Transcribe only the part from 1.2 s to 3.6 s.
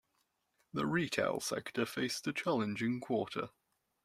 sector faced a challenging quarter.